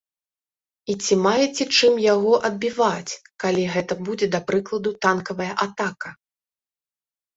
[0.91, 3.13] І ці маеце чым яго адбіваць,
[3.43, 6.09] калі гэта будзе, да прыкладу, танкавая атака?